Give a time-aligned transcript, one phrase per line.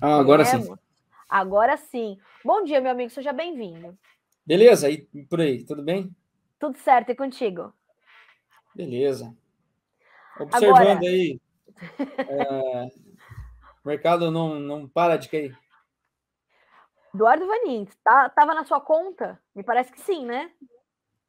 [0.00, 0.76] Ah, agora sim.
[1.28, 2.18] Agora sim.
[2.44, 3.98] Bom dia, meu amigo, seja bem-vindo.
[4.44, 6.14] Beleza, e por aí, tudo bem?
[6.58, 7.72] Tudo certo, e contigo?
[8.74, 9.34] Beleza.
[10.38, 10.98] Observando agora...
[11.00, 11.40] aí,
[12.28, 12.84] é,
[13.82, 15.58] o mercado não, não para de cair.
[17.14, 19.40] Eduardo Vanin, tá, tava na sua conta?
[19.54, 20.52] Me parece que sim, né?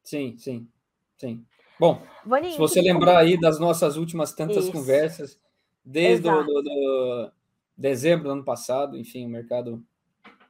[0.03, 0.69] Sim, sim,
[1.15, 1.45] sim.
[1.79, 4.73] Bom, Vanin, se você lembrar aí das nossas últimas tantas Isso.
[4.73, 5.39] conversas,
[5.85, 7.31] desde o do, do
[7.77, 9.85] dezembro do ano passado, enfim, o mercado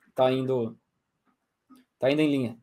[0.08, 0.78] está indo,
[2.00, 2.60] tá indo em linha.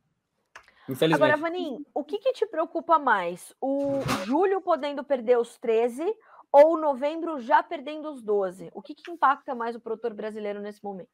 [0.88, 1.32] Infelizmente.
[1.32, 3.55] Agora, Vanin, o que, que te preocupa mais?
[3.60, 6.05] O julho podendo perder os 13
[6.52, 8.70] ou novembro já perdendo os 12?
[8.74, 11.08] O que, que impacta mais o produtor brasileiro nesse momento?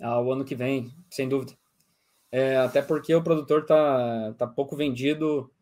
[0.00, 1.52] Ah, o ano que vem, sem dúvida.
[2.32, 5.52] É, até porque o produtor tá, tá pouco vendido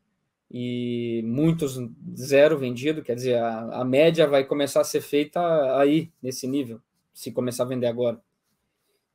[0.51, 1.79] e muitos
[2.17, 5.41] zero vendido, quer dizer, a, a média vai começar a ser feita
[5.79, 6.81] aí, nesse nível,
[7.13, 8.21] se começar a vender agora.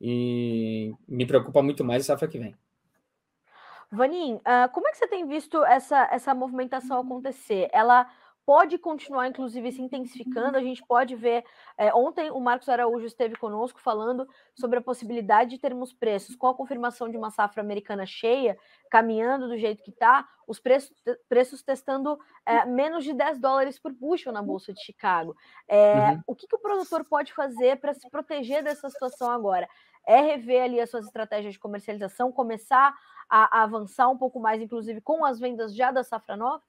[0.00, 2.54] E me preocupa muito mais a safra que vem.
[3.90, 7.68] Vanin, uh, como é que você tem visto essa, essa movimentação acontecer?
[7.72, 8.10] Ela
[8.46, 10.56] pode continuar, inclusive, se intensificando.
[10.56, 11.44] A gente pode ver.
[11.76, 16.46] É, ontem o Marcos Araújo esteve conosco falando sobre a possibilidade de termos preços com
[16.46, 18.56] a confirmação de uma safra americana cheia,
[18.90, 20.94] caminhando do jeito que está, os preços,
[21.28, 25.34] preços testando é, menos de 10 dólares por bushel na Bolsa de Chicago.
[25.66, 26.22] É, uhum.
[26.26, 29.68] O que, que o produtor pode fazer para se proteger dessa situação agora?
[30.06, 32.94] É rever ali as suas estratégias de comercialização, começar
[33.28, 36.62] a, a avançar um pouco mais, inclusive com as vendas já da safra nova?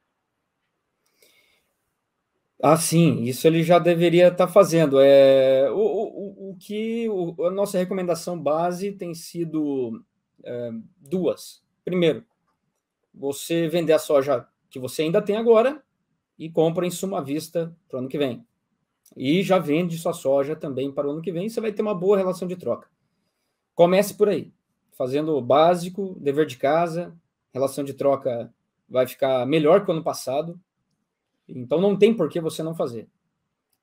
[2.62, 5.00] Ah, sim, isso ele já deveria estar tá fazendo.
[5.00, 10.02] É, o, o, o que o, a nossa recomendação base tem sido
[10.44, 11.62] é, duas.
[11.84, 12.24] Primeiro,
[13.14, 15.84] você vender a soja que você ainda tem agora
[16.38, 18.46] e compra em suma vista para o ano que vem.
[19.16, 21.96] E já vende sua soja também para o ano que vem, você vai ter uma
[21.96, 22.90] boa relação de troca.
[23.74, 24.54] Comece por aí,
[24.94, 27.16] fazendo o básico, dever de casa,
[27.54, 28.54] relação de troca
[28.90, 30.60] vai ficar melhor que o ano passado,
[31.48, 33.08] então não tem por que você não fazer.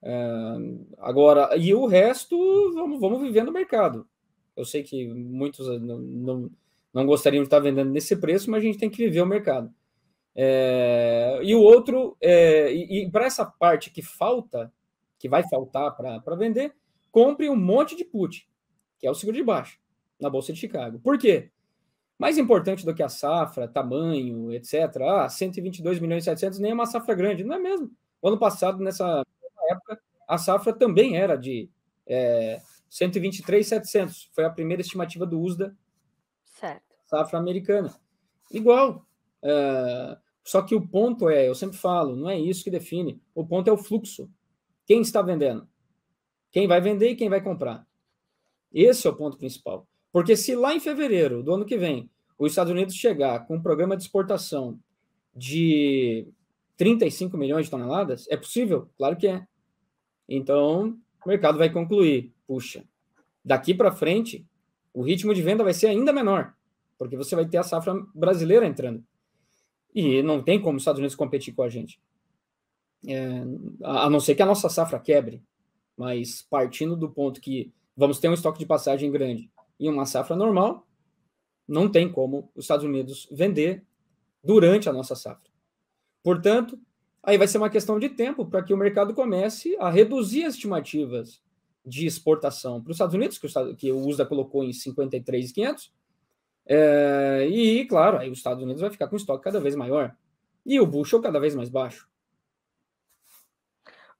[0.03, 0.57] É,
[0.99, 2.37] agora, e o resto,
[2.75, 4.07] vamos, vamos viver no mercado.
[4.57, 6.51] Eu sei que muitos não, não,
[6.93, 9.73] não, gostariam de estar vendendo nesse preço, mas a gente tem que viver o mercado.
[10.35, 14.73] É, e o outro, é, e, e para essa parte que falta,
[15.19, 16.75] que vai faltar para vender,
[17.11, 18.49] compre um monte de put,
[18.99, 19.79] que é o seguro de baixo,
[20.21, 20.99] na Bolsa de Chicago.
[20.99, 21.51] Por quê?
[22.23, 24.75] Mais importante do que a safra, tamanho, etc.
[25.03, 27.91] Ah, 122 milhões e 700 nem é uma safra grande, não é mesmo?
[28.23, 29.25] O ano passado, nessa
[29.69, 31.69] época, a safra também era de
[32.07, 34.31] é, 123,700.
[34.33, 35.77] Foi a primeira estimativa do USDA,
[36.45, 36.95] certo.
[37.07, 37.93] safra americana.
[38.53, 39.05] Igual.
[39.43, 43.21] É, só que o ponto é, eu sempre falo, não é isso que define.
[43.35, 44.31] O ponto é o fluxo.
[44.87, 45.67] Quem está vendendo?
[46.53, 47.85] Quem vai vender e quem vai comprar.
[48.73, 49.89] Esse é o ponto principal.
[50.13, 52.12] Porque se lá em fevereiro do ano que vem
[52.45, 54.79] os Estados Unidos chegar com um programa de exportação
[55.35, 56.27] de
[56.77, 58.91] 35 milhões de toneladas, é possível?
[58.97, 59.47] Claro que é.
[60.29, 62.85] Então, o mercado vai concluir, puxa,
[63.45, 64.47] daqui para frente,
[64.93, 66.55] o ritmo de venda vai ser ainda menor,
[66.99, 69.05] porque você vai ter a safra brasileira entrando.
[69.95, 72.01] E não tem como os Estados Unidos competir com a gente.
[73.07, 73.43] É,
[73.83, 75.43] a não ser que a nossa safra quebre,
[75.97, 80.37] mas partindo do ponto que vamos ter um estoque de passagem grande em uma safra
[80.37, 80.87] normal,
[81.67, 83.85] não tem como os Estados Unidos vender
[84.43, 85.51] durante a nossa safra.
[86.23, 86.79] Portanto,
[87.23, 90.55] aí vai ser uma questão de tempo para que o mercado comece a reduzir as
[90.55, 91.43] estimativas
[91.85, 95.93] de exportação para os Estados Unidos, que o, que o USDA colocou em 53,500,
[96.65, 100.15] é, e, claro, aí os Estados Unidos vai ficar com estoque cada vez maior
[100.65, 102.09] e o bushel cada vez mais baixo.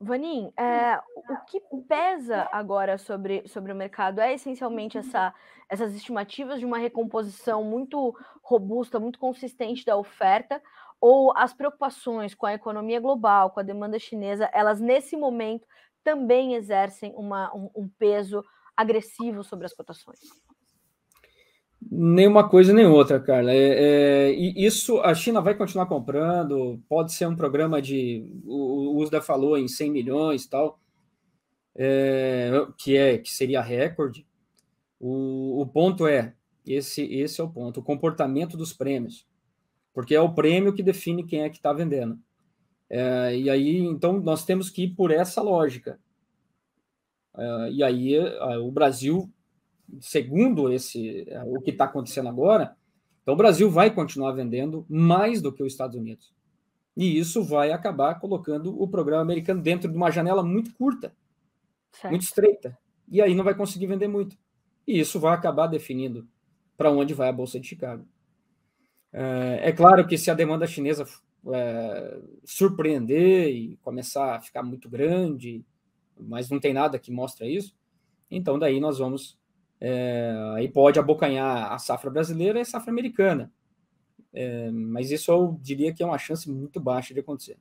[0.03, 5.33] Vanin, é, o que pesa agora sobre, sobre o mercado é essencialmente essa,
[5.69, 8.13] essas estimativas de uma recomposição muito
[8.43, 10.61] robusta, muito consistente da oferta,
[11.01, 15.67] ou as preocupações com a economia global, com a demanda chinesa, elas nesse momento
[16.03, 18.45] também exercem uma, um, um peso
[18.77, 20.19] agressivo sobre as cotações?
[21.95, 23.53] Nenhuma coisa nem outra, Carla.
[23.53, 28.27] É, é, isso a China vai continuar comprando, pode ser um programa de.
[28.47, 30.81] O, o USDA falou em 100 milhões tal,
[31.75, 34.27] é, que, é, que seria recorde.
[34.99, 36.35] O, o ponto é:
[36.67, 39.27] esse, esse é o ponto, o comportamento dos prêmios.
[39.93, 42.19] Porque é o prêmio que define quem é que está vendendo.
[42.89, 46.01] É, e aí, então, nós temos que ir por essa lógica.
[47.37, 48.19] É, e aí,
[48.63, 49.31] o Brasil
[50.01, 52.77] segundo esse o que está acontecendo agora,
[53.23, 56.33] então o Brasil vai continuar vendendo mais do que os Estados Unidos.
[56.97, 61.15] E isso vai acabar colocando o programa americano dentro de uma janela muito curta,
[61.93, 62.11] certo.
[62.11, 62.77] muito estreita.
[63.09, 64.37] e aí não vai conseguir vender muito.
[64.87, 66.29] E isso vai acabar definindo
[66.77, 68.07] para onde vai a Bolsa de Chicago.
[69.13, 71.07] É, é claro que se a demanda chinesa
[71.53, 75.65] é, surpreender e começar a ficar muito grande,
[76.19, 77.75] mas não tem nada que mostre isso,
[78.31, 79.39] então daí nós vamos.
[79.85, 83.53] É, aí pode abocanhar a safra brasileira e a safra americana.
[84.33, 87.59] É, mas isso eu diria que é uma chance muito baixa de acontecer.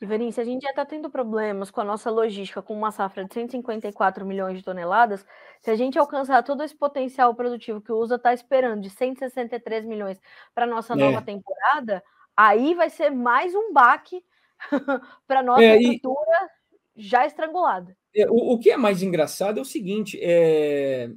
[0.00, 3.26] Ivani, se a gente já está tendo problemas com a nossa logística, com uma safra
[3.26, 5.24] de 154 milhões de toneladas,
[5.60, 9.84] se a gente alcançar todo esse potencial produtivo que o USA está esperando, de 163
[9.84, 10.18] milhões
[10.54, 10.96] para a nossa é.
[10.96, 12.02] nova temporada,
[12.34, 14.24] aí vai ser mais um baque
[15.28, 16.50] para a nossa é, estrutura
[16.96, 17.02] e...
[17.02, 17.94] já estrangulada.
[18.14, 21.10] É, o, o, que é mais engraçado é o seguinte: é,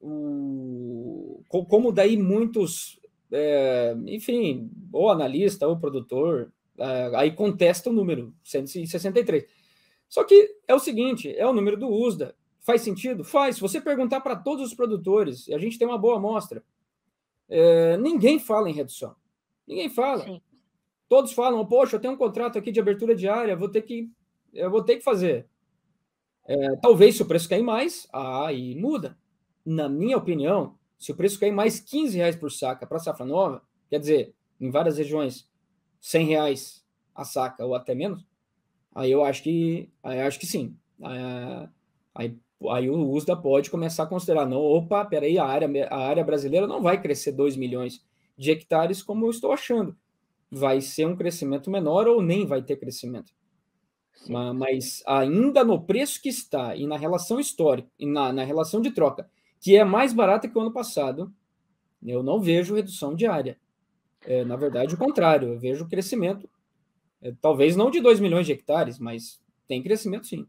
[0.00, 3.00] o, como daí muitos,
[3.32, 9.46] é, enfim, ou analista ou produtor, Uh, aí contesta o número 163.
[10.08, 12.36] Só que é o seguinte, é o número do USDA.
[12.60, 13.24] Faz sentido?
[13.24, 13.56] Faz.
[13.56, 16.62] Se você perguntar para todos os produtores, e a gente tem uma boa amostra,
[17.48, 19.14] é, ninguém fala em redução.
[19.66, 20.24] Ninguém fala.
[20.24, 20.40] Sim.
[21.08, 24.10] Todos falam, poxa, eu tenho um contrato aqui de abertura diária, vou ter que,
[24.52, 25.46] eu vou ter que fazer.
[26.48, 29.16] É, talvez se o preço cair mais, aí muda.
[29.64, 33.62] Na minha opinião, se o preço cair mais 15 reais por saca para safra nova,
[33.90, 35.48] quer dizer, em várias regiões
[36.00, 36.84] 100 reais
[37.14, 38.24] a saca ou até menos,
[38.94, 40.76] aí eu acho que, aí acho que sim.
[42.14, 42.36] Aí,
[42.70, 46.66] aí, o USDA pode começar a considerar, não, opa, peraí, a área, a área brasileira
[46.66, 48.04] não vai crescer 2 milhões
[48.36, 49.96] de hectares como eu estou achando.
[50.50, 53.32] Vai ser um crescimento menor ou nem vai ter crescimento.
[54.28, 58.80] Mas, mas ainda no preço que está e na relação histórica e na, na relação
[58.80, 59.28] de troca,
[59.60, 61.32] que é mais barata que o ano passado,
[62.04, 63.58] eu não vejo redução de área.
[64.24, 66.48] É, na verdade, o contrário, eu vejo crescimento,
[67.22, 70.46] é, talvez não de 2 milhões de hectares, mas tem crescimento sim.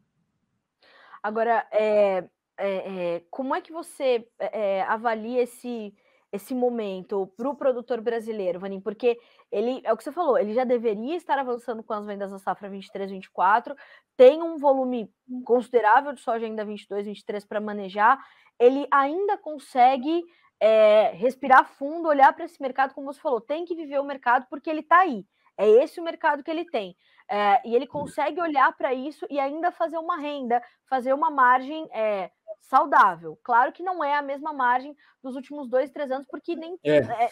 [1.21, 2.23] Agora, é,
[2.57, 5.93] é, é como é que você é, avalia esse,
[6.31, 8.81] esse momento para o produtor brasileiro, Vanim?
[8.81, 9.17] Porque
[9.51, 12.39] ele, é o que você falou, ele já deveria estar avançando com as vendas da
[12.39, 13.75] safra 23, 24,
[14.15, 15.09] tem um volume
[15.45, 18.19] considerável de soja ainda 22, 23 para manejar,
[18.59, 20.23] ele ainda consegue
[20.59, 24.47] é, respirar fundo, olhar para esse mercado, como você falou, tem que viver o mercado
[24.49, 25.25] porque ele está aí.
[25.57, 26.95] É esse o mercado que ele tem.
[27.29, 31.87] É, e ele consegue olhar para isso e ainda fazer uma renda, fazer uma margem
[31.91, 32.31] é,
[32.61, 33.37] saudável.
[33.43, 36.97] Claro que não é a mesma margem dos últimos dois, três anos, porque nem é.
[36.97, 37.29] é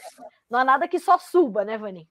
[0.49, 2.07] não há nada que só suba, né, Vani?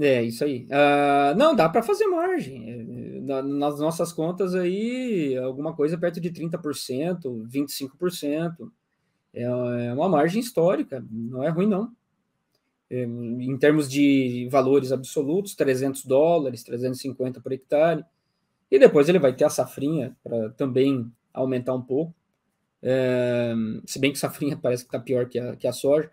[0.00, 0.66] É, isso aí.
[0.66, 3.22] Uh, não, dá para fazer margem.
[3.22, 8.70] nas nossas contas aí, alguma coisa perto de 30%, 25%.
[9.34, 11.90] É, é uma margem histórica, não é ruim, não.
[12.90, 18.04] É, em termos de valores absolutos, 300 dólares, 350 por hectare.
[18.70, 22.14] E depois ele vai ter a safrinha para também aumentar um pouco.
[22.82, 23.54] É,
[23.86, 26.10] se bem que safrinha parece que está pior que a, que a soja.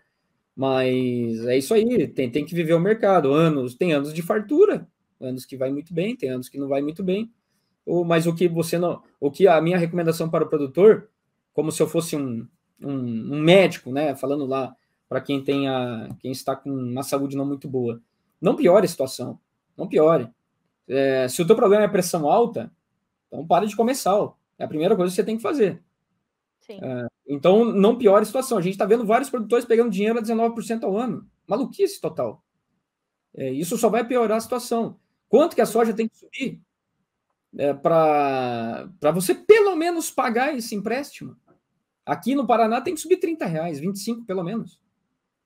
[0.54, 3.32] Mas é isso aí, tem, tem que viver o mercado.
[3.32, 4.86] Anos, tem anos de fartura,
[5.20, 7.32] anos que vai muito bem, tem anos que não vai muito bem.
[7.86, 9.02] Ou, mas o que você não.
[9.18, 11.08] O que a minha recomendação para o produtor,
[11.52, 12.46] como se eu fosse um,
[12.80, 14.74] um, um médico, né, falando lá
[15.08, 18.00] para quem tem a, quem está com uma saúde não muito boa,
[18.40, 19.40] não piore a situação,
[19.76, 20.28] não piore.
[20.88, 22.70] É, se o teu problema é pressão alta,
[23.26, 24.39] então para de comer sal.
[24.60, 25.82] É a primeira coisa que você tem que fazer.
[26.68, 28.58] É, então não piore a situação.
[28.58, 31.26] A gente está vendo vários produtores pegando dinheiro a 19% ao ano.
[31.48, 32.44] Maluquice total.
[33.34, 35.00] É, isso só vai piorar a situação.
[35.30, 36.60] Quanto que a soja tem que subir
[37.56, 41.34] é, para você pelo menos pagar esse empréstimo?
[42.04, 44.78] Aqui no Paraná tem que subir 30 reais, 25 pelo menos.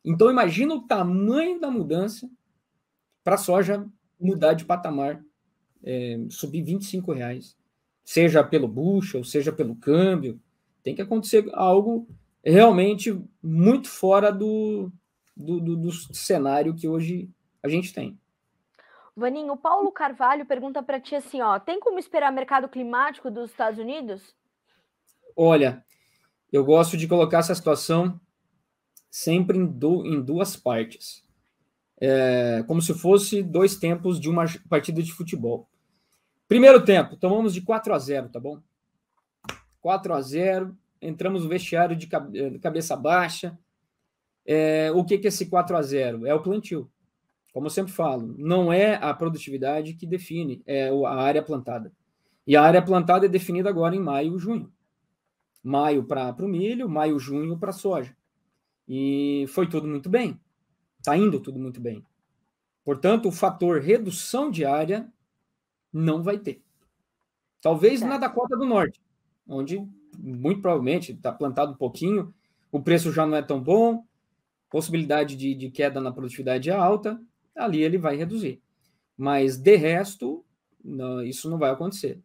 [0.04, 2.28] Então imagina o tamanho da mudança
[3.22, 3.86] para a soja
[4.20, 5.24] mudar de patamar,
[5.84, 7.56] é, subir 25 reais,
[8.04, 10.40] seja pelo bushel, seja pelo câmbio.
[10.82, 12.06] Tem que acontecer algo
[12.44, 14.92] realmente muito fora do,
[15.36, 17.30] do, do, do cenário que hoje
[17.62, 18.18] a gente tem.
[19.16, 23.50] Vaninho, o Paulo Carvalho pergunta para ti assim, ó, tem como esperar mercado climático dos
[23.50, 24.34] Estados Unidos?
[25.36, 25.84] Olha,
[26.52, 28.20] eu gosto de colocar essa situação
[29.10, 31.24] sempre em, du em duas partes.
[32.00, 35.68] É, como se fosse dois tempos de uma partida de futebol.
[36.46, 38.60] Primeiro tempo, tomamos de 4 a 0, tá bom?
[39.80, 43.58] 4 a 0, entramos no vestiário de eh, cabeça baixa.
[44.46, 46.26] É, o que, que é esse 4 a 0?
[46.26, 46.90] É o plantio.
[47.52, 51.92] Como eu sempre falo, não é a produtividade que define, é a área plantada.
[52.46, 54.72] E a área plantada é definida agora em maio e junho
[55.64, 58.14] maio para o milho, maio, junho para soja.
[58.86, 60.38] E foi tudo muito bem.
[60.98, 62.04] Está indo tudo muito bem.
[62.84, 65.10] Portanto, o fator redução de área
[65.94, 66.60] não vai ter.
[67.62, 69.00] Talvez na Dakota do Norte.
[69.46, 69.86] onde
[70.18, 72.34] muito provavelmente está plantado um pouquinho,
[72.70, 74.04] o preço já não é tão bom,
[74.70, 77.20] possibilidade de, de queda na produtividade é alta,
[77.54, 78.60] ali ele vai reduzir.
[79.16, 80.44] Mas de resto,
[80.84, 82.20] não, isso não vai acontecer.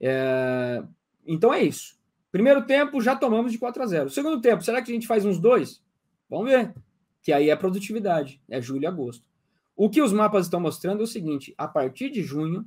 [0.00, 0.82] É,
[1.26, 1.98] então é isso.
[2.30, 4.10] Primeiro tempo já tomamos de 4 a 0.
[4.10, 5.82] Segundo tempo, será que a gente faz uns dois?
[6.28, 6.74] Vamos ver.
[7.22, 9.26] Que aí é produtividade, é julho e agosto.
[9.74, 12.66] O que os mapas estão mostrando é o seguinte: a partir de junho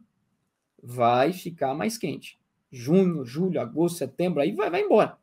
[0.82, 2.40] vai ficar mais quente.
[2.72, 5.18] Junho, julho, agosto, setembro, aí vai, vai embora.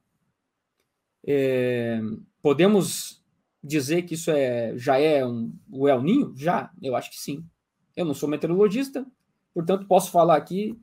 [1.27, 2.01] É,
[2.43, 3.25] podemos
[3.63, 6.33] dizer que isso é, já é um, o El Ninho?
[6.37, 7.45] Já, eu acho que sim.
[7.97, 9.05] Eu não sou meteorologista,
[9.53, 10.79] portanto posso falar aqui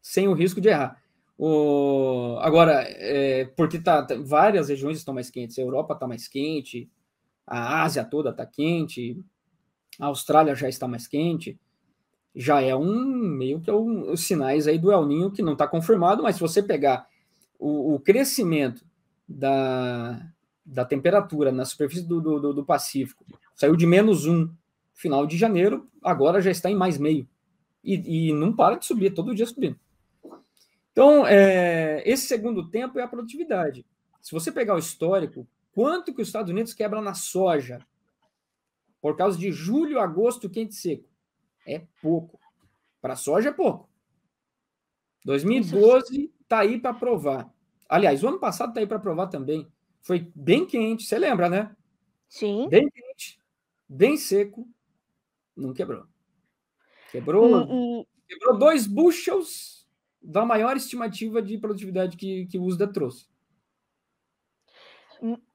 [0.00, 1.02] sem o risco de errar.
[1.36, 6.28] O, agora, é, porque tá, tá, várias regiões estão mais quentes, a Europa está mais
[6.28, 6.88] quente,
[7.46, 9.20] a Ásia toda está quente,
[10.00, 11.58] a Austrália já está mais quente,
[12.34, 15.52] já é um meio que é um, os sinais aí do El Ninho que não
[15.52, 17.06] está confirmado, mas se você pegar
[17.58, 18.84] o, o crescimento
[19.28, 20.20] da,
[20.64, 23.24] da temperatura na superfície do, do, do Pacífico,
[23.54, 24.48] saiu de menos um
[24.92, 27.28] final de janeiro, agora já está em mais meio.
[27.82, 29.78] E, e não para de subir, todo dia subindo.
[30.90, 33.84] Então, é, esse segundo tempo é a produtividade.
[34.22, 37.80] Se você pegar o histórico, quanto que os Estados Unidos quebram na soja
[39.02, 41.13] por causa de julho, agosto, quente e seco?
[41.66, 42.38] É pouco.
[43.00, 43.88] Para soja é pouco.
[45.24, 47.52] 2012 está aí para provar.
[47.88, 49.66] Aliás, o ano passado está aí para provar também.
[50.02, 51.74] Foi bem quente, você lembra, né?
[52.28, 52.68] Sim.
[52.68, 53.40] Bem quente,
[53.88, 54.68] bem seco,
[55.56, 56.06] não quebrou.
[57.10, 58.06] Quebrou, e, e...
[58.28, 59.86] quebrou dois bushels
[60.20, 63.26] da maior estimativa de produtividade que, que o USDA trouxe.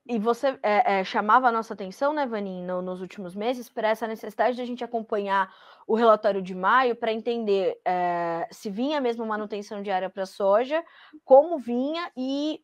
[0.10, 3.90] E você é, é, chamava a nossa atenção, né, Vanin, no, nos últimos meses, para
[3.90, 5.54] essa necessidade de a gente acompanhar
[5.86, 10.84] o relatório de maio para entender é, se vinha mesmo manutenção diária para soja,
[11.24, 12.60] como vinha e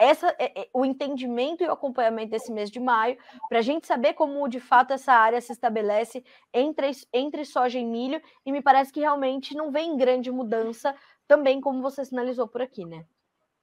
[0.00, 3.16] essa, é, é, o entendimento e o acompanhamento desse mês de maio,
[3.48, 7.84] para a gente saber como de fato essa área se estabelece entre, entre soja e
[7.84, 10.92] milho, e me parece que realmente não vem grande mudança
[11.28, 13.04] também, como você sinalizou por aqui, né?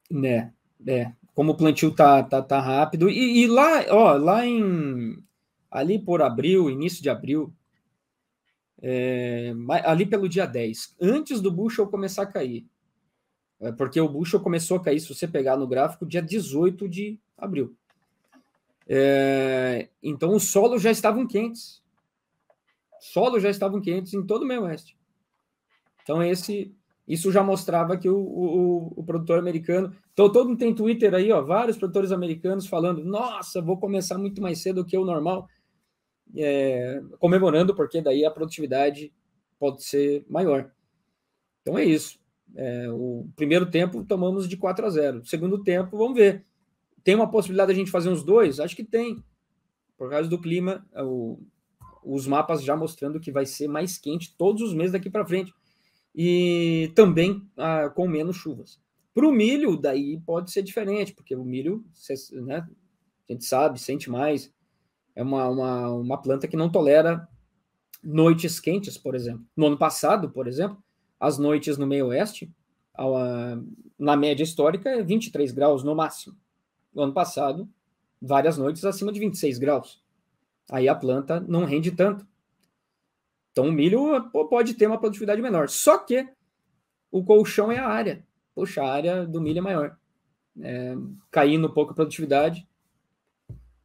[0.10, 0.54] Né,
[0.86, 1.12] é.
[1.34, 3.10] Como o plantio tá, tá, tá rápido.
[3.10, 5.24] E, e lá, ó, lá em.
[5.70, 7.54] Ali por abril, início de abril,
[8.82, 9.54] é,
[9.84, 12.66] ali pelo dia 10, antes do bushel começar a cair.
[13.60, 17.20] É porque o bushel começou a cair, se você pegar no gráfico, dia 18 de
[17.38, 17.76] abril.
[18.88, 21.84] É, então os solos já estavam quentes.
[23.00, 24.98] Solos já estavam quentes em todo o meio oeste.
[26.04, 26.74] Então esse
[27.08, 29.96] isso já mostrava que o, o, o, produtor americano.
[30.12, 34.42] Então, todo mundo tem Twitter aí, ó, vários produtores americanos falando: nossa, vou começar muito
[34.42, 35.48] mais cedo que o normal,
[36.36, 39.14] é, comemorando, porque daí a produtividade
[39.58, 40.70] pode ser maior.
[41.62, 42.20] Então é isso.
[42.56, 45.26] É, o primeiro tempo tomamos de 4 a 0.
[45.26, 46.46] segundo tempo, vamos ver.
[47.04, 48.60] Tem uma possibilidade de a gente fazer uns dois?
[48.60, 49.24] Acho que tem.
[49.98, 51.40] Por causa do clima, o,
[52.04, 55.54] os mapas já mostrando que vai ser mais quente todos os meses daqui para frente
[56.18, 58.82] e também ah, com menos chuvas.
[59.14, 61.86] Para o milho, daí pode ser diferente, porque o milho,
[62.34, 62.68] né,
[63.30, 64.52] a gente sabe, sente mais.
[65.16, 67.28] É uma, uma, uma planta que não tolera
[68.04, 69.46] noites quentes, por exemplo.
[69.56, 70.82] No ano passado, por exemplo,
[71.20, 72.52] as noites no meio oeste,
[73.98, 76.36] na média histórica, é 23 graus no máximo.
[76.94, 77.70] No ano passado,
[78.20, 80.04] várias noites acima de 26 graus.
[80.72, 82.26] Aí a planta não rende tanto.
[83.58, 85.68] Então o milho pode ter uma produtividade menor.
[85.68, 86.30] Só que
[87.12, 88.24] o colchão é a área.
[88.54, 89.98] Poxa, a área do milho é maior.
[90.62, 90.96] É,
[91.32, 92.68] caindo um pouco a produtividade,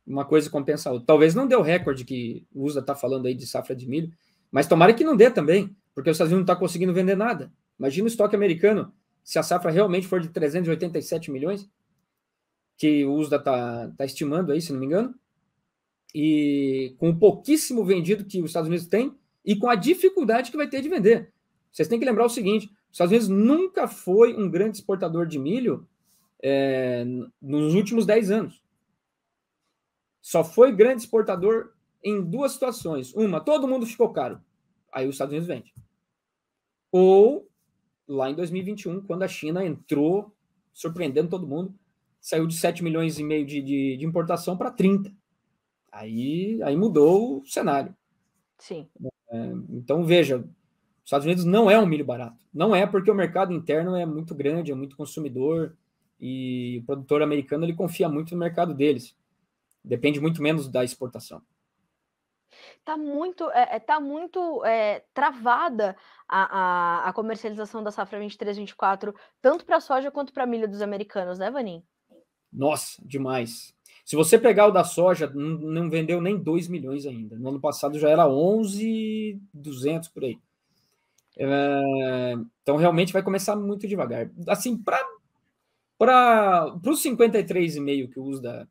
[0.06, 1.06] uma coisa compensa a outra.
[1.06, 4.12] Talvez não dê o recorde que o USA está falando aí de safra de milho,
[4.50, 7.50] mas tomara que não dê também, porque os Estados Unidos não está conseguindo vender nada.
[7.78, 8.92] Imagina o estoque americano,
[9.24, 11.66] se a safra realmente for de 387 milhões,
[12.76, 15.14] que o USDA está tá estimando aí, se não me engano,
[16.14, 20.56] e com o pouquíssimo vendido que os Estados Unidos têm, e com a dificuldade que
[20.56, 21.32] vai ter de vender.
[21.70, 25.38] Vocês têm que lembrar o seguinte: os Estados Unidos nunca foi um grande exportador de
[25.38, 25.88] milho
[26.42, 27.04] é,
[27.40, 28.62] nos últimos 10 anos.
[30.20, 31.72] Só foi grande exportador
[32.02, 33.14] em duas situações.
[33.14, 34.40] Uma, todo mundo ficou caro.
[34.92, 35.74] Aí os Estados Unidos vende.
[36.90, 37.48] Ou
[38.06, 40.32] lá em 2021, quando a China entrou,
[40.72, 41.74] surpreendendo todo mundo,
[42.20, 45.12] saiu de 7 milhões e meio de, de, de importação para 30.
[45.90, 47.94] Aí, aí mudou o cenário.
[48.58, 48.88] Sim.
[49.32, 50.44] É, então, veja, os
[51.04, 52.44] Estados Unidos não é um milho barato.
[52.52, 55.74] Não é porque o mercado interno é muito grande, é muito consumidor,
[56.20, 59.16] e o produtor americano ele confia muito no mercado deles.
[59.82, 61.42] Depende muito menos da exportação.
[62.84, 65.96] Tá muito, é, é, tá muito é, travada
[66.28, 71.38] a, a, a, comercialização da safra 23-24, tanto para soja quanto para milho dos americanos,
[71.38, 71.82] né, Vanin?
[72.52, 73.74] Nossa, demais.
[74.04, 77.36] Se você pegar o da soja, não vendeu nem 2 milhões ainda.
[77.36, 80.38] No ano passado já era 11,200 por aí.
[81.36, 84.30] É, então realmente vai começar muito devagar.
[84.48, 85.00] Assim, para
[86.84, 88.68] os 53,5 que o USDA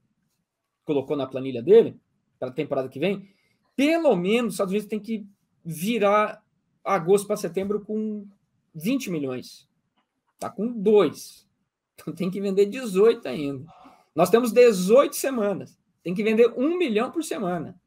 [0.84, 1.98] colocou na planilha dele,
[2.38, 3.30] para a temporada que vem,
[3.76, 5.26] pelo menos os Estados Unidos tem que
[5.64, 6.44] virar
[6.84, 8.28] agosto para setembro com
[8.76, 9.68] 20 milhões.
[10.38, 11.48] Tá com 2.
[11.96, 13.66] Então tem que vender 18 ainda.
[14.16, 15.80] Nós temos 18 semanas.
[16.04, 17.80] Tem que vender um milhão por semana.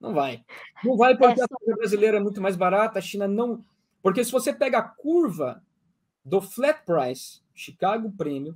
[0.00, 0.44] Não vai.
[0.82, 3.64] Não vai porque a soja brasileira é muito mais barata, a China não.
[4.02, 5.62] Porque se você pega a curva
[6.24, 8.54] do flat price, Chicago Premium,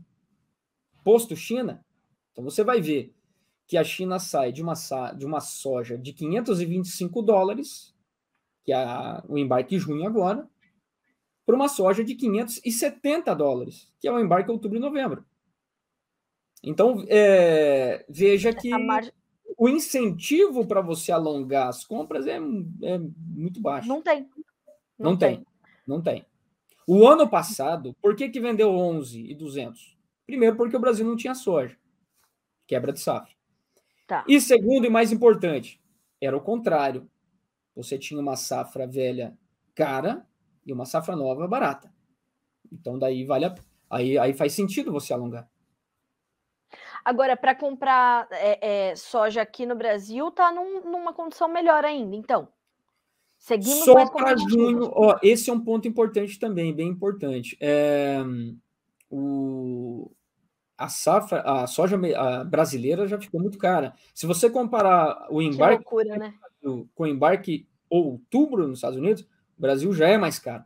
[1.02, 1.84] posto China,
[2.32, 3.14] então você vai ver
[3.66, 4.74] que a China sai de uma,
[5.16, 7.94] de uma soja de 525 dólares,
[8.64, 8.84] que é
[9.28, 10.48] o embarque junho agora,
[11.46, 15.24] para uma soja de 570 dólares, que é o embarque outubro e novembro.
[16.62, 18.70] Então, é, veja que
[19.56, 23.88] o incentivo para você alongar as compras é, é, muito baixo.
[23.88, 24.28] Não tem.
[24.98, 25.36] Não, não tem.
[25.36, 25.46] tem.
[25.86, 26.26] Não tem.
[26.86, 29.96] O ano passado, por que, que vendeu 11 e 200?
[30.26, 31.76] Primeiro, porque o Brasil não tinha soja.
[32.66, 33.32] Quebra de safra.
[34.06, 34.24] Tá.
[34.26, 35.80] E segundo e mais importante,
[36.20, 37.08] era o contrário.
[37.74, 39.36] Você tinha uma safra velha
[39.74, 40.26] cara
[40.66, 41.92] e uma safra nova barata.
[42.72, 43.54] Então daí vale a...
[43.88, 45.48] aí, aí faz sentido você alongar.
[47.08, 52.14] Agora, para comprar é, é, soja aqui no Brasil, tá num, numa condição melhor ainda,
[52.14, 52.48] então.
[53.38, 57.56] Seguimos Só para junho, ó, esse é um ponto importante também, bem importante.
[57.62, 58.18] É,
[59.08, 60.10] o,
[60.76, 63.94] a safra, a soja a brasileira já ficou muito cara.
[64.12, 66.34] Se você comparar o embarque loucura, né?
[66.94, 69.22] com o embarque outubro nos Estados Unidos,
[69.56, 70.62] o Brasil já é mais caro.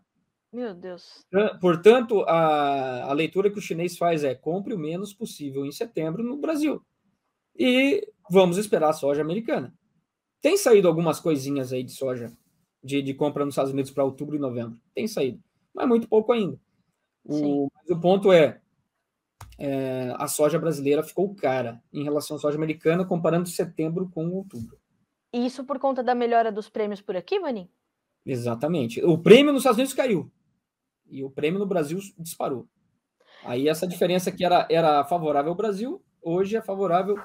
[0.53, 1.25] Meu Deus.
[1.61, 6.23] Portanto, a, a leitura que o chinês faz é compre o menos possível em setembro
[6.23, 6.85] no Brasil.
[7.59, 9.75] E vamos esperar a soja americana.
[10.43, 12.31] Tem saído algumas coisinhas aí de soja
[12.85, 14.79] de, de compra nos Estados Unidos para outubro e novembro.
[14.95, 16.61] Tem saído, mas muito pouco ainda.
[17.25, 18.61] O, mas o ponto é,
[19.59, 24.77] é, a soja brasileira ficou cara em relação à soja americana, comparando setembro com outubro.
[25.33, 27.71] Isso por conta da melhora dos prêmios por aqui, Vani?
[28.27, 29.03] Exatamente.
[29.03, 30.31] O prêmio nos Estados Unidos caiu
[31.13, 32.67] e o prêmio no Brasil disparou.
[33.45, 37.17] Aí essa diferença que era, era favorável ao Brasil, hoje é favorável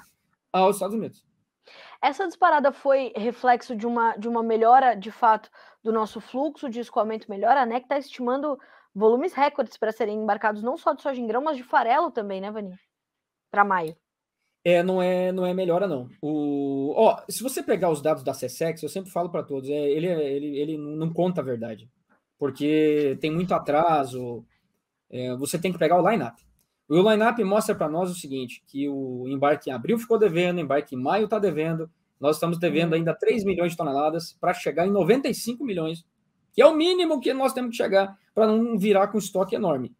[0.51, 1.25] aos Estados Unidos.
[2.01, 5.49] Essa disparada foi reflexo de uma, de uma melhora, de fato,
[5.83, 7.55] do nosso fluxo de escoamento melhor.
[7.57, 8.57] A NEC está estimando
[8.93, 12.41] volumes recordes para serem embarcados não só de soja em grão, mas de farelo também,
[12.41, 12.75] né, Vani?
[13.51, 13.95] Para maio.
[14.63, 16.09] É, não é, não é melhora não.
[16.21, 19.73] O, ó, se você pegar os dados da CSEX, eu sempre falo para todos, é,
[19.73, 21.89] ele, é, ele, ele não conta a verdade
[22.37, 24.45] porque tem muito atraso.
[25.09, 26.41] É, você tem que pegar o line-up.
[26.89, 30.61] O line-up mostra para nós o seguinte: que o embarque em abril ficou devendo, o
[30.61, 34.87] embarque em maio está devendo, nós estamos devendo ainda 3 milhões de toneladas para chegar
[34.87, 36.05] em 95 milhões,
[36.53, 39.95] que é o mínimo que nós temos que chegar para não virar com estoque enorme.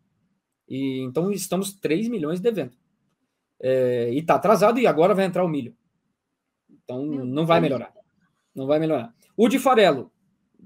[0.67, 2.75] E então estamos 3 milhões devendo.
[3.59, 5.75] É, e está atrasado e agora vai entrar o milho.
[6.83, 7.91] Então não vai melhorar.
[8.55, 9.13] Não vai melhorar.
[9.35, 10.11] O de farelo,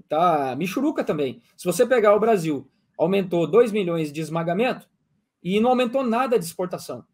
[0.08, 0.54] tá?
[0.56, 1.42] Michuruca também.
[1.56, 4.88] Se você pegar o Brasil, aumentou 2 milhões de esmagamento
[5.42, 7.04] e não aumentou nada de exportação.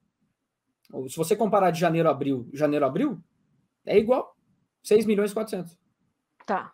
[1.09, 3.23] Se você comparar de janeiro a abril, janeiro a abril,
[3.85, 4.37] é igual.
[4.83, 5.79] 6 milhões e 400.
[6.47, 6.73] Tá.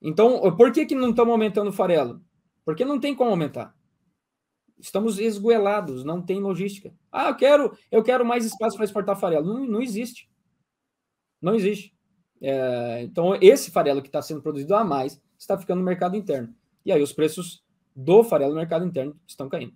[0.00, 2.20] Então, por que, que não estamos aumentando o farelo?
[2.64, 3.74] Porque não tem como aumentar.
[4.78, 6.94] Estamos esguelados, não tem logística.
[7.10, 9.46] Ah, eu quero, eu quero mais espaço para exportar farelo.
[9.46, 10.30] Não, não existe.
[11.40, 11.96] Não existe.
[12.40, 16.54] É, então, esse farelo que está sendo produzido a mais está ficando no mercado interno.
[16.84, 17.62] E aí os preços
[17.94, 19.74] do farelo no mercado interno estão caindo.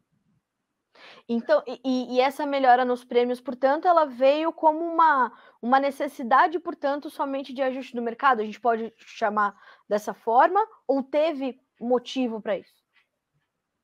[1.28, 7.10] Então, e, e, essa melhora nos prêmios, portanto, ela veio como uma, uma necessidade, portanto,
[7.10, 8.40] somente de ajuste do mercado?
[8.40, 9.56] A gente pode chamar
[9.88, 10.60] dessa forma?
[10.86, 12.82] Ou teve motivo para isso?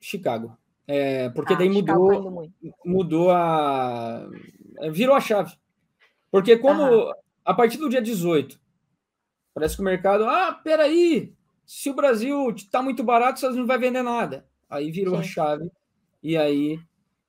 [0.00, 0.56] Chicago.
[0.86, 2.50] É, porque ah, daí mudou,
[2.84, 4.26] mudou a.
[4.90, 5.54] Virou a chave.
[6.30, 7.12] Porque como Aham.
[7.44, 8.58] a partir do dia 18,
[9.54, 10.24] parece que o mercado.
[10.24, 11.32] Ah, peraí!
[11.64, 14.46] Se o Brasil está muito barato, vocês não vai vender nada.
[14.68, 15.20] Aí virou Sim.
[15.20, 15.70] a chave
[16.22, 16.80] e aí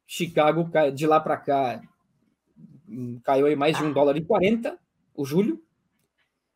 [0.07, 1.81] Chicago de lá para cá
[3.23, 4.77] caiu aí mais de um dólar e 40,
[5.15, 5.61] o julho,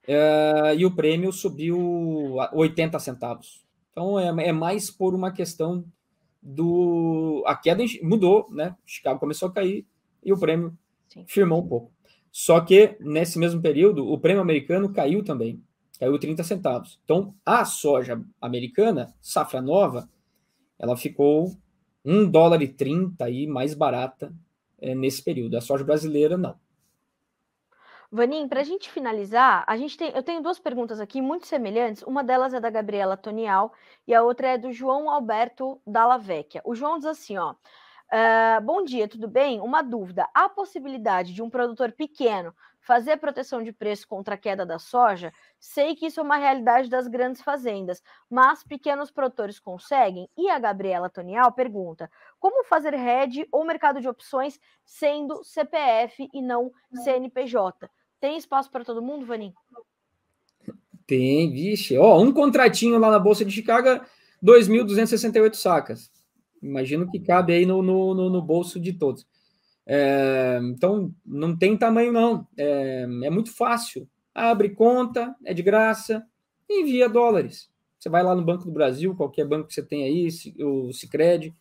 [0.08, 3.64] é, e o prêmio subiu 80 centavos.
[3.92, 5.86] Então é, é, mais por uma questão
[6.42, 7.44] do.
[7.46, 8.76] A queda mudou, né?
[8.86, 9.86] Chicago começou a cair
[10.24, 10.76] e o prêmio
[11.10, 11.24] Sim.
[11.28, 11.92] firmou um pouco.
[12.36, 15.64] Só que nesse mesmo período, o prêmio americano caiu também,
[16.00, 17.00] caiu 30 centavos.
[17.04, 20.10] Então, a soja americana, safra nova,
[20.80, 21.56] ela ficou
[22.04, 24.34] 1 dólar e 30 aí mais barata
[24.82, 25.56] é, nesse período.
[25.56, 26.56] A soja brasileira, não.
[28.12, 32.02] Vanim, para a gente finalizar, a gente tem, eu tenho duas perguntas aqui muito semelhantes.
[32.02, 33.74] Uma delas é da Gabriela Tonial
[34.08, 36.64] e a outra é do João Alberto Dalla Vecchia.
[36.66, 37.54] O João diz assim, ó.
[38.14, 39.60] Uh, bom dia, tudo bem?
[39.60, 44.64] Uma dúvida: há possibilidade de um produtor pequeno fazer proteção de preço contra a queda
[44.64, 45.34] da soja?
[45.60, 50.30] Sei que isso é uma realidade das grandes fazendas, mas pequenos produtores conseguem?
[50.38, 52.08] E a Gabriela Tonial pergunta:
[52.40, 57.90] como fazer hedge ou mercado de opções sendo CPF e não CNPJ?
[58.20, 59.52] Tem espaço para todo mundo, Vanim?
[61.08, 61.98] Tem, vixe.
[61.98, 64.06] Ó, um contratinho lá na Bolsa de Chicago,
[64.44, 66.14] 2.268 sacas.
[66.64, 69.28] Imagino que cabe aí no, no, no, no bolso de todos.
[69.86, 72.48] É, então, não tem tamanho, não.
[72.58, 74.08] É, é, muito fácil.
[74.34, 76.26] Abre conta, é de graça,
[76.70, 77.70] envia dólares.
[78.00, 80.28] Você vai lá no Banco do Brasil, qualquer banco que você tem aí,
[80.60, 81.54] o Cicred,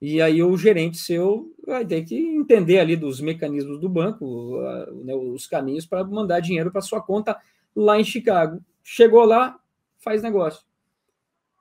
[0.00, 4.60] e aí o gerente seu vai ter que entender ali dos mecanismos do banco,
[5.04, 7.38] né, os caminhos para mandar dinheiro para sua conta
[7.74, 8.60] lá em Chicago.
[8.82, 9.58] Chegou lá,
[9.98, 10.62] faz negócio.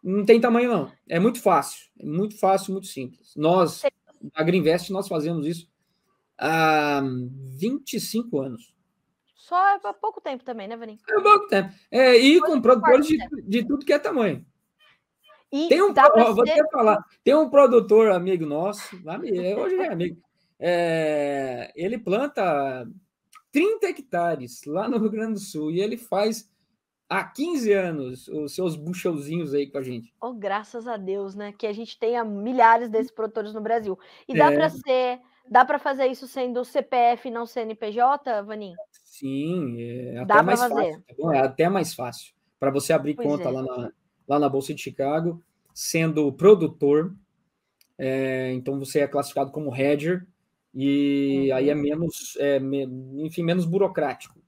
[0.04, 0.92] Não tem tamanho, não.
[1.08, 1.88] É muito fácil.
[2.00, 3.36] É muito fácil, muito simples.
[3.36, 3.84] Nós,
[4.34, 5.70] a Greenvest, nós fazemos isso
[6.38, 7.02] há
[7.58, 8.74] 25 anos.
[9.36, 10.98] Só há pouco tempo também, né, Vanim?
[11.10, 11.74] É pouco tempo.
[11.92, 14.46] É, e com produtores de, de tudo que é tamanho.
[15.52, 18.96] E tem um, ó, vou até falar, tem um produtor amigo nosso,
[19.58, 20.22] hoje é amigo,
[20.58, 22.88] é, ele planta
[23.52, 26.50] 30 hectares lá no Rio Grande do Sul e ele faz
[27.12, 30.14] há 15 anos os seus buchelzinhos aí com a gente.
[30.22, 31.52] Oh, graças a Deus, né?
[31.52, 34.00] Que a gente tenha milhares desses produtores no Brasil.
[34.28, 34.56] E dá é.
[34.56, 35.20] para ser,
[35.50, 38.74] dá para fazer isso sendo CPF não CNPJ, Vanin?
[39.04, 40.74] Sim, é até dá mais fazer.
[40.74, 41.04] fácil.
[41.04, 43.52] Tá é até mais fácil para você abrir pois conta é.
[43.52, 43.92] lá na
[44.28, 45.44] lá na Bolsa de Chicago,
[45.74, 47.14] sendo produtor.
[47.98, 50.26] É, então você é classificado como hedger
[50.74, 51.58] e uhum.
[51.58, 52.58] aí é menos, é,
[53.18, 54.41] enfim, menos burocrático.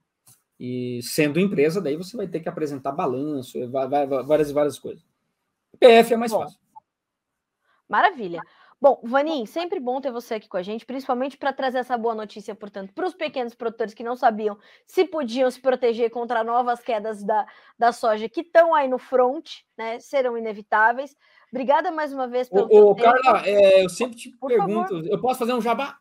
[0.59, 5.03] E sendo empresa, daí você vai ter que apresentar balanço, várias e várias coisas.
[5.79, 6.59] PF é mais Bom, fácil.
[7.89, 8.41] Maravilha.
[8.83, 12.13] Bom, Vanin, sempre bom ter você aqui com a gente, principalmente para trazer essa boa
[12.13, 16.81] notícia, portanto, para os pequenos produtores que não sabiam se podiam se proteger contra novas
[16.81, 17.45] quedas da,
[17.79, 20.01] da soja que estão aí no front, né?
[20.01, 21.15] Serão inevitáveis.
[21.49, 22.67] Obrigada mais uma vez pelo.
[22.69, 25.07] Ô, ô Carla, é, eu sempre te Por pergunto, favor.
[25.07, 25.97] eu posso fazer um jabá?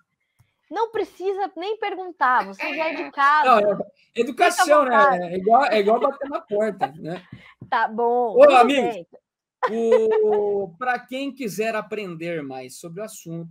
[0.73, 3.61] Não precisa nem perguntar, você já é de casa.
[3.61, 5.35] Não, é educação, né?
[5.35, 7.23] É igual, é igual bater na porta, né?
[7.69, 8.37] Tá bom.
[8.37, 9.07] Ô, amigos,
[10.79, 13.51] para quem quiser aprender mais sobre o assunto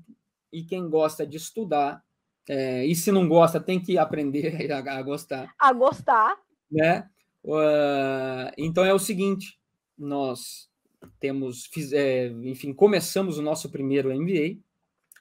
[0.52, 2.04] e quem gosta de estudar,
[2.50, 5.54] é, e se não gosta, tem que aprender a, a gostar.
[5.60, 6.38] A gostar.
[6.72, 7.08] Né?
[7.44, 9.60] Uh, então é o seguinte:
[9.98, 10.70] nós
[11.20, 14.60] temos, fiz, é, enfim, começamos o nosso primeiro MBA,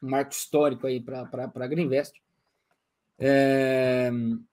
[0.02, 2.20] um marco histórico aí para a Greenvest.
[3.22, 4.10] É,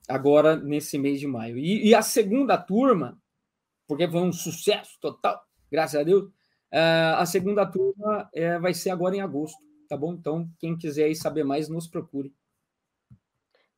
[0.09, 1.57] agora nesse mês de maio.
[1.57, 3.17] E, e, a segunda turma,
[3.87, 6.25] porque foi um sucesso total, graças a Deus.
[6.69, 9.57] Uh, a segunda turma uh, vai ser agora em agosto,
[9.87, 10.13] tá bom?
[10.13, 12.35] Então, quem quiser saber mais, nos procure.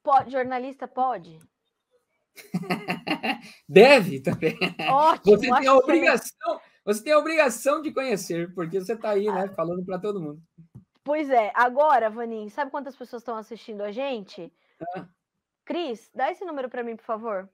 [0.02, 1.38] Pode, jornalista pode?
[3.70, 4.58] Deve também.
[4.90, 9.26] Ótimo, você tem a obrigação, você tem a obrigação de conhecer, porque você está aí,
[9.26, 10.42] né, falando para todo mundo.
[11.10, 11.52] Pois é.
[11.56, 14.54] Agora, Vanin, sabe quantas pessoas estão assistindo a gente?
[14.96, 15.08] Ah.
[15.66, 17.50] Cris, dá esse número para mim, por favor.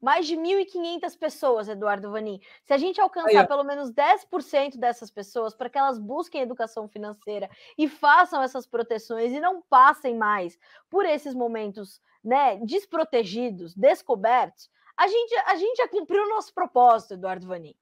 [0.00, 2.40] Mais de 1.500 pessoas, Eduardo Vanin.
[2.62, 6.86] Se a gente alcançar Aí, pelo menos 10% dessas pessoas para que elas busquem educação
[6.86, 10.56] financeira e façam essas proteções e não passem mais
[10.88, 17.14] por esses momentos né, desprotegidos, descobertos, a gente, a gente já cumpriu o nosso propósito,
[17.14, 17.74] Eduardo Vanin.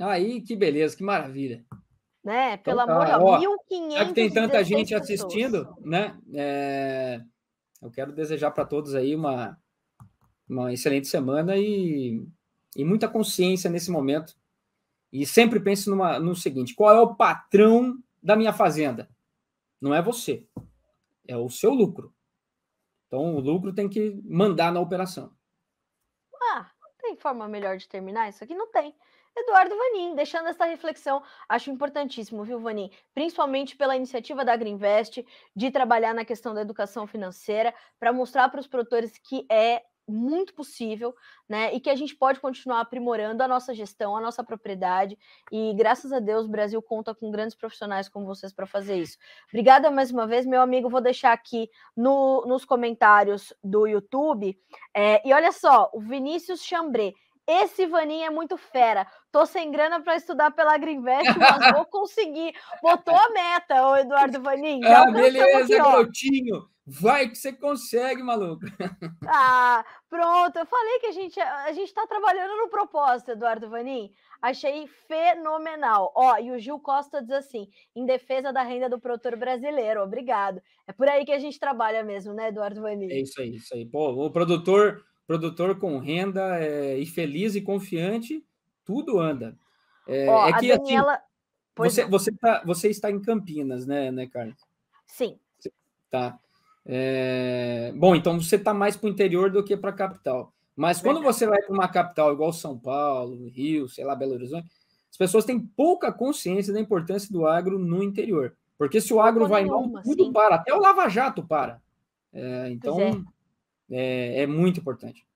[0.00, 1.62] Aí, que beleza, que maravilha.
[2.24, 2.56] Né?
[2.58, 5.84] Pelo então, amor de Deus, 1.500 Já que tem tanta gente assistindo, pessoas.
[5.84, 6.18] né?
[6.34, 7.20] É,
[7.80, 9.58] eu quero desejar para todos aí uma
[10.52, 12.24] uma excelente semana e,
[12.76, 14.36] e muita consciência nesse momento.
[15.12, 19.08] E sempre pense numa, no seguinte: qual é o patrão da minha fazenda?
[19.80, 20.46] Não é você,
[21.26, 22.14] é o seu lucro.
[23.06, 25.34] Então, o lucro tem que mandar na operação.
[26.54, 28.54] Ah, tem forma melhor de terminar isso aqui?
[28.54, 28.94] Não tem.
[29.36, 32.90] Eduardo Vanin, deixando essa reflexão, acho importantíssimo, viu, Vanin?
[33.14, 35.24] Principalmente pela iniciativa da Greenvest
[35.56, 40.52] de trabalhar na questão da educação financeira, para mostrar para os produtores que é muito
[40.54, 41.14] possível,
[41.48, 41.72] né?
[41.74, 45.18] E que a gente pode continuar aprimorando a nossa gestão, a nossa propriedade.
[45.50, 49.16] E graças a Deus, o Brasil conta com grandes profissionais como vocês para fazer isso.
[49.48, 50.90] Obrigada mais uma vez, meu amigo.
[50.90, 54.58] Vou deixar aqui no, nos comentários do YouTube.
[54.94, 57.12] É, e olha só, o Vinícius Chambré.
[57.46, 59.06] Esse Vaninho é muito fera.
[59.30, 62.54] Tô sem grana para estudar pela Greenvest, mas vou conseguir.
[62.80, 64.82] Botou a meta, o Eduardo Vaninho.
[64.86, 66.72] ah, beleza, aqui, garotinho.
[66.84, 68.60] Vai que você consegue, maluco.
[69.26, 70.58] Ah, pronto.
[70.58, 74.10] Eu falei que a gente a gente está trabalhando no propósito, Eduardo Vanin.
[74.40, 76.12] Achei fenomenal.
[76.16, 80.02] Ó, e o Gil Costa diz assim: em defesa da renda do produtor brasileiro.
[80.02, 80.60] Obrigado.
[80.86, 83.10] É por aí que a gente trabalha mesmo, né, Eduardo Vanin?
[83.10, 83.86] É isso aí, isso aí.
[83.86, 88.44] Pô, o produtor, produtor com renda é, e feliz e confiante,
[88.84, 89.56] tudo anda.
[90.06, 91.12] É, Ó, é que assim, Daniela...
[91.14, 91.22] assim,
[91.76, 94.56] você, você, tá, você está em Campinas, né, né, Carlos?
[95.06, 95.38] Sim.
[96.10, 96.38] Tá.
[96.84, 97.92] É...
[97.96, 100.52] Bom, então você está mais para o interior do que para a capital.
[100.74, 104.68] Mas quando você vai para uma capital igual São Paulo, Rio, sei lá, Belo Horizonte,
[105.10, 108.56] as pessoas têm pouca consciência da importância do agro no interior.
[108.78, 110.32] Porque se o agro vai mal, tudo sim.
[110.32, 111.80] para, até o Lava Jato para.
[112.32, 113.22] É, então,
[113.90, 114.42] é.
[114.42, 114.46] é.
[114.46, 115.26] Muito importante.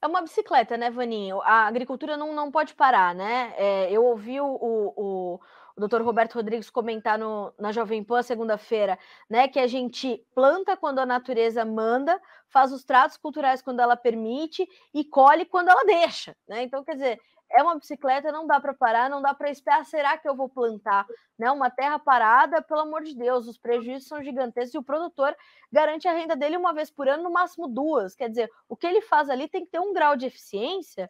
[0.00, 1.40] É uma bicicleta, né, Vaninho?
[1.42, 3.52] A agricultura não, não pode parar, né?
[3.56, 5.40] É, eu ouvi o, o,
[5.76, 9.48] o doutor Roberto Rodrigues comentar no, na Jovem Pan segunda-feira, né?
[9.48, 14.68] Que a gente planta quando a natureza manda, faz os tratos culturais quando ela permite
[14.94, 16.62] e colhe quando ela deixa, né?
[16.62, 20.16] Então, quer dizer, é uma bicicleta, não dá para parar, não dá para esperar, será
[20.18, 21.06] que eu vou plantar,
[21.38, 21.50] né?
[21.50, 25.34] Uma terra parada, pelo amor de Deus, os prejuízos são gigantescos e o produtor
[25.72, 28.14] garante a renda dele uma vez por ano, no máximo duas.
[28.14, 31.08] Quer dizer, o que ele faz ali tem que ter um grau de eficiência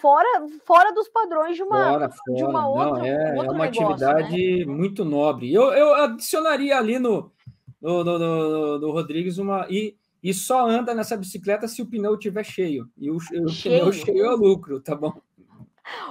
[0.00, 0.28] fora,
[0.64, 2.36] fora dos padrões de uma, fora, fora.
[2.36, 4.72] De uma outra, Não, é, um é uma negócio, atividade né?
[4.72, 5.52] muito nobre.
[5.52, 7.30] Eu, eu adicionaria ali no,
[7.80, 9.66] no, no, no, no Rodrigues uma.
[9.68, 12.88] E, e só anda nessa bicicleta se o pneu estiver cheio.
[12.96, 13.80] E o, o cheio.
[13.80, 15.12] pneu cheio é lucro, tá bom?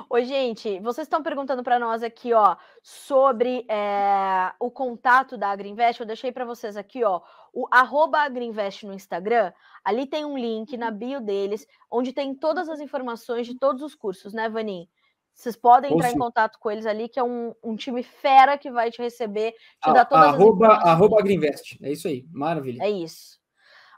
[0.10, 6.02] Oi, gente, vocês estão perguntando para nós aqui, ó, sobre é, o contato da Agriinvest.
[6.02, 7.22] Eu deixei para vocês aqui, ó,
[7.54, 9.54] o arroba Agriinvest no Instagram.
[9.84, 13.96] Ali tem um link na bio deles, onde tem todas as informações de todos os
[13.96, 14.88] cursos, né, Vanin?
[15.34, 18.70] Vocês podem entrar em contato com eles ali, que é um, um time fera que
[18.70, 20.92] vai te receber, te a, dar todas arroba, as informações.
[20.92, 22.84] Arroba Agriinvest, é isso aí, maravilha.
[22.84, 23.41] É isso.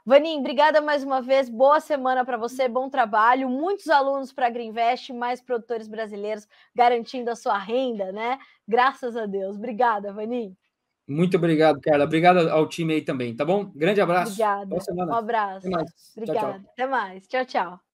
[0.06, 1.48] Vanim, obrigada mais uma vez.
[1.48, 3.48] Boa semana para você, bom trabalho.
[3.48, 8.38] Muitos alunos para a Greenvest, mais produtores brasileiros garantindo a sua renda, né?
[8.68, 9.56] Graças a Deus.
[9.56, 10.54] Obrigada, Vanim.
[11.08, 12.04] Muito obrigado, Carla.
[12.04, 13.70] Obrigado ao time aí também, tá bom?
[13.74, 14.32] Grande abraço.
[14.32, 14.76] Obrigada.
[15.10, 15.66] Um abraço.
[15.66, 16.12] Até mais.
[16.16, 16.40] Obrigada.
[16.40, 16.70] Tchau, tchau.
[16.72, 17.26] Até mais.
[17.26, 17.93] Tchau, tchau.